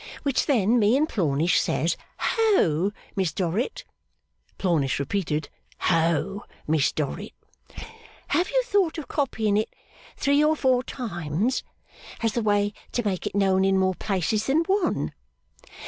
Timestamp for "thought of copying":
8.65-9.57